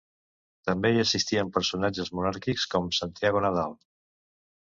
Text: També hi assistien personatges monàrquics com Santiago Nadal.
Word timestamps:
També 0.69 0.89
hi 0.93 1.01
assistien 1.01 1.51
personatges 1.57 2.09
monàrquics 2.19 2.65
com 2.73 2.89
Santiago 3.01 3.43
Nadal. 3.49 3.77